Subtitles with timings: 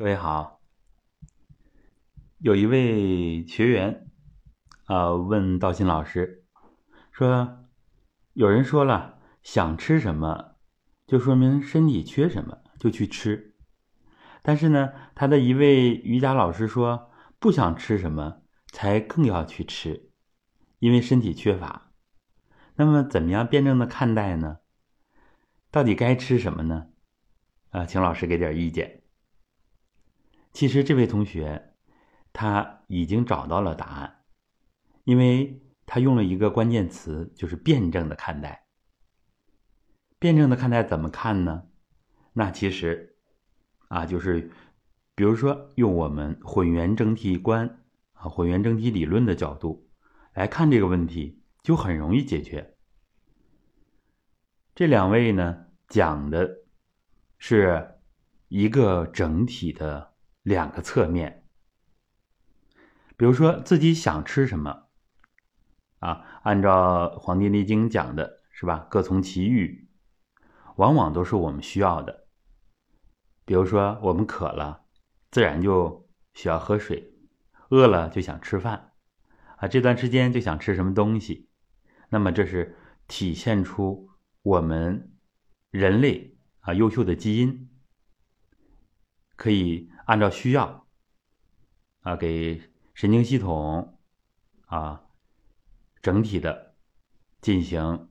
[0.00, 0.62] 各位好，
[2.38, 4.08] 有一位学员
[4.86, 6.46] 啊问道心老师
[7.12, 7.68] 说
[8.32, 10.56] ：“有人说了，想吃什么
[11.06, 13.54] 就说明身体缺什么，就去吃。
[14.40, 20.08] 但是呢，他的一位瑜伽老师说，不想吃什么才更要去吃，
[20.78, 21.92] 因为身体缺乏。
[22.76, 24.60] 那么，怎么样辩证的看待呢？
[25.70, 26.86] 到底该吃什么呢？
[27.68, 28.96] 啊，请老师给点意见。”
[30.52, 31.74] 其实这位同学，
[32.32, 34.24] 他已经找到了答案，
[35.04, 38.66] 因为他用了一个关键词，就是辩证的看待。
[40.18, 41.68] 辩证的看待怎么看呢？
[42.32, 43.16] 那其实
[43.88, 44.50] 啊，就是
[45.14, 49.88] 比如说用我们混元整体观啊、混元整体理论的角度
[50.34, 52.76] 来看这个问题，就很容易解决。
[54.74, 56.64] 这两位呢，讲的
[57.38, 58.00] 是
[58.48, 60.09] 一个整体的。
[60.42, 61.44] 两个侧面，
[63.16, 64.88] 比如说自己想吃什么，
[65.98, 68.86] 啊，按照《黄帝内经》讲的是吧？
[68.90, 69.88] 各从其欲，
[70.76, 72.26] 往往都是我们需要的。
[73.44, 74.84] 比如说我们渴了，
[75.30, 77.12] 自然就需要喝水；
[77.68, 78.92] 饿了就想吃饭，
[79.56, 81.50] 啊，这段时间就想吃什么东西。
[82.08, 84.10] 那么这是体现出
[84.42, 85.16] 我们
[85.70, 87.69] 人类啊优秀的基因，
[89.40, 89.88] 可以。
[90.06, 90.88] 按照需要，
[92.00, 92.60] 啊，给
[92.94, 93.96] 神经系统
[94.66, 95.04] 啊
[96.02, 96.74] 整体的
[97.40, 98.08] 进行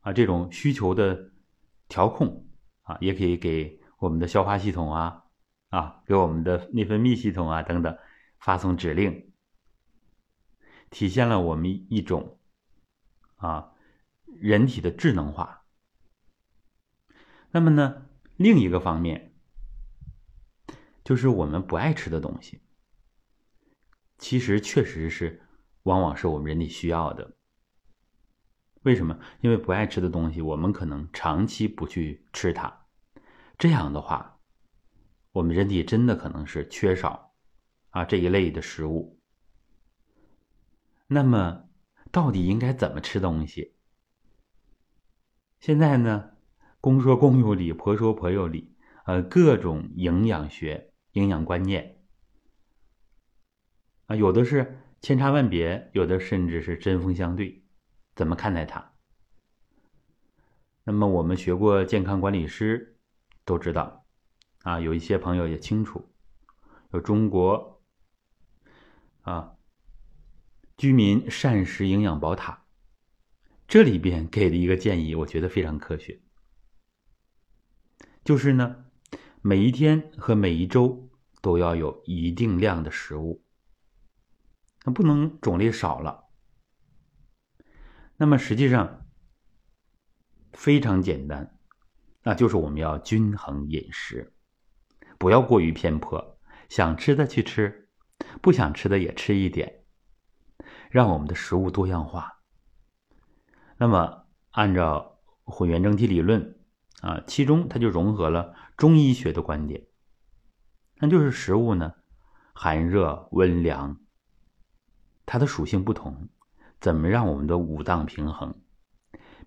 [0.00, 1.30] 啊这种需求的
[1.86, 2.48] 调控
[2.82, 5.22] 啊，也可以给我们的消化系统啊
[5.68, 7.96] 啊，给我们的内分泌系统啊等等
[8.40, 9.32] 发送指令，
[10.90, 12.40] 体现了我们一种
[13.36, 13.70] 啊
[14.40, 15.64] 人体的智能化。
[17.52, 19.29] 那么呢，另一个方面。
[21.10, 22.60] 就是我们不爱吃的东西，
[24.16, 25.42] 其实确实是，
[25.82, 27.36] 往往是我们人体需要的。
[28.82, 29.18] 为什么？
[29.40, 32.86] 因为不爱吃的东西，我们可能长期不去吃它，
[33.58, 34.38] 这样的话，
[35.32, 37.34] 我们人体真的可能是缺少
[37.88, 39.18] 啊这一类的食物。
[41.08, 41.68] 那么，
[42.12, 43.74] 到底应该怎么吃东西？
[45.58, 46.30] 现在呢，
[46.80, 48.76] 公说公有理，婆说婆有理，
[49.06, 50.86] 呃，各种营养学。
[51.12, 51.98] 营养观念
[54.06, 57.64] 啊，有的是千差万别，有的甚至是针锋相对。
[58.14, 58.92] 怎么看待它？
[60.84, 62.98] 那么我们学过健康管理师
[63.44, 64.04] 都知道
[64.62, 66.12] 啊，有一些朋友也清楚，
[66.92, 67.82] 有中国
[69.22, 69.56] 啊
[70.76, 72.64] 居民膳食营养宝塔，
[73.66, 76.20] 这里边给的一个建议，我觉得非常科学，
[78.24, 78.84] 就是呢。
[79.42, 81.08] 每一天和每一周
[81.40, 83.42] 都要有一定量的食物，
[84.84, 86.24] 那不能种类少了。
[88.18, 89.06] 那么实际上
[90.52, 91.58] 非常简单，
[92.22, 94.34] 那就是我们要均衡饮食，
[95.18, 97.88] 不要过于偏颇，想吃的去吃，
[98.42, 99.84] 不想吃的也吃一点，
[100.90, 102.42] 让我们的食物多样化。
[103.78, 106.59] 那么按照混元整体理论。
[107.00, 109.86] 啊，其中它就融合了中医学的观点，
[110.96, 111.94] 那就是食物呢，
[112.52, 113.98] 寒热温凉，
[115.24, 116.28] 它的属性不同，
[116.78, 118.54] 怎么让我们的五脏平衡？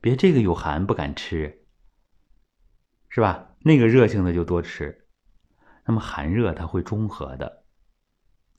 [0.00, 1.66] 别这个有寒不敢吃，
[3.08, 3.54] 是吧？
[3.60, 5.06] 那个热性的就多吃，
[5.84, 7.64] 那么寒热它会中和的，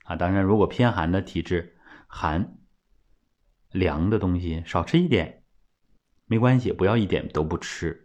[0.04, 1.76] 啊，当然如果偏寒的体质，
[2.06, 2.58] 寒
[3.70, 5.44] 凉的东西少吃一点，
[6.26, 8.03] 没关系，不要一点都不吃。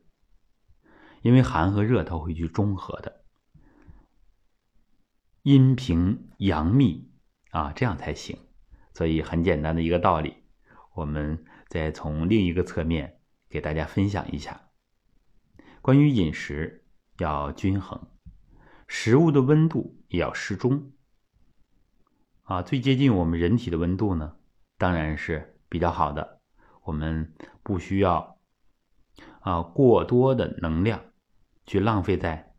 [1.22, 3.24] 因为寒和热它会去中和的，
[5.44, 7.12] 阴平阳密
[7.52, 8.38] 啊，这样才行。
[8.94, 10.36] 所以很简单的一个道理，
[10.94, 13.20] 我们再从另一个侧面
[13.50, 14.70] 给大家分享一下：
[15.82, 16.86] 关于饮食
[17.20, 18.02] 要均衡，
[18.88, 20.92] 食物的温度也要适中。
[22.44, 24.36] 啊，最接近我们人体的温度呢，
[24.78, 26.42] 当然是比较好的。
[26.84, 28.40] 我们不需要
[29.42, 31.04] 啊过多的能量。
[31.70, 32.56] 去浪费在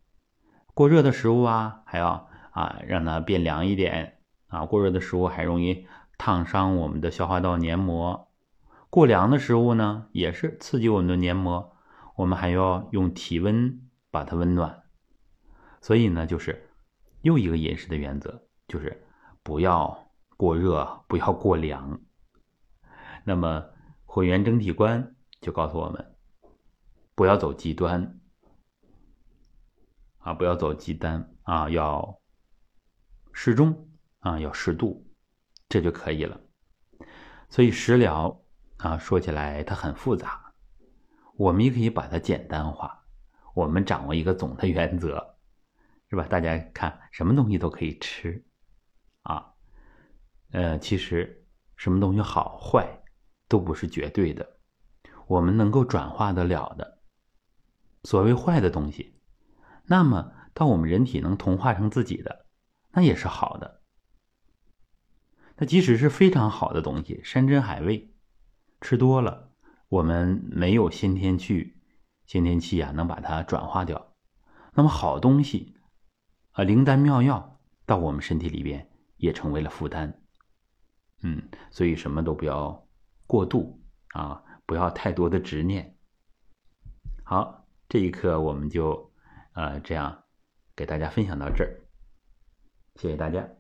[0.73, 4.67] 过热的食物啊，还要啊让它变凉一点啊。
[4.67, 8.31] 过热的食物还容易烫伤我们的消化道黏膜，
[8.89, 11.77] 过凉的食物呢也是刺激我们的黏膜，
[12.15, 13.81] 我们还要用体温
[14.13, 14.85] 把它温暖。
[15.81, 16.71] 所以呢，就是
[17.23, 19.05] 又一个饮食的原则，就是
[19.43, 22.01] 不要过热，不要过凉。
[23.25, 23.65] 那么
[24.05, 26.15] 混元整体观就告诉我们，
[27.17, 28.20] 不要走极端。
[30.21, 32.21] 啊，不要走极端啊，要
[33.33, 33.89] 适中
[34.21, 35.07] 啊，要适度，
[35.69, 36.41] 这就可以了。
[37.49, 38.43] 所以食疗
[38.77, 40.55] 啊，说起来它很复杂，
[41.37, 43.05] 我们也可以把它简单化。
[43.55, 45.37] 我们掌握一个总的原则，
[46.09, 46.25] 是吧？
[46.29, 48.45] 大家看，什么东西都可以吃
[49.23, 49.53] 啊。
[50.53, 51.45] 呃，其实
[51.77, 53.03] 什么东西好坏
[53.49, 54.59] 都不是绝对的，
[55.27, 56.99] 我们能够转化得了的，
[58.05, 59.20] 所谓坏的东西，
[59.91, 62.47] 那么到我们人体能同化成自己的，
[62.93, 63.83] 那也是好的。
[65.57, 68.15] 那即使是非常好的东西，山珍海味，
[68.81, 69.51] 吃多了，
[69.89, 71.83] 我们没有先天去
[72.25, 74.15] 先天气啊，能把它转化掉。
[74.75, 75.75] 那么好东西
[76.53, 80.23] 啊，灵丹妙药到我们身体里边也成为了负担。
[81.23, 82.87] 嗯，所以什么都不要
[83.27, 85.97] 过度啊，不要太多的执念。
[87.25, 89.10] 好，这一课我们就
[89.61, 90.25] 啊这样
[90.75, 91.81] 给大家分享到这儿，
[92.97, 93.60] 谢谢大家。